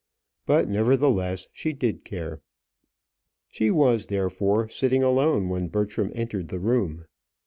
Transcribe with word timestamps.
But, 0.47 0.67
nevertheless, 0.67 1.45
she 1.53 1.73
did 1.73 2.03
care. 2.03 2.41
She 3.49 3.69
was 3.69 4.07
therefore 4.07 4.67
sitting 4.67 5.03
alone 5.03 5.47
when 5.47 5.67
Bertram 5.67 6.11
entered 6.15 6.47
the 6.47 6.59
room. 6.59 7.05